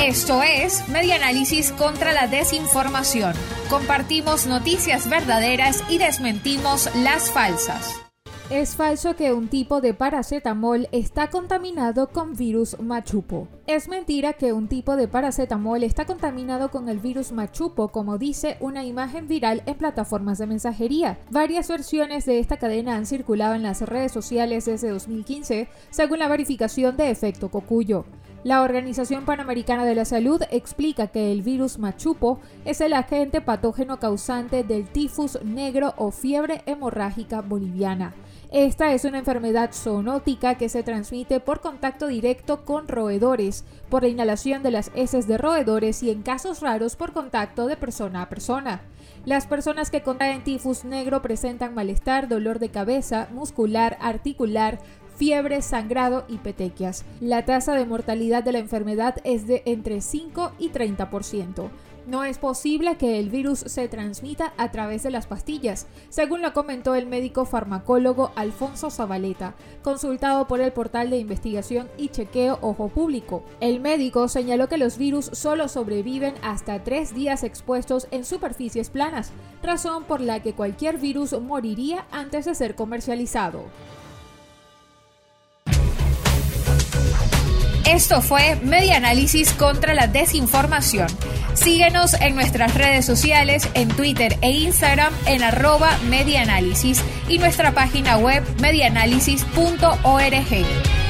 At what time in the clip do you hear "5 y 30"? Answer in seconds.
60.00-61.70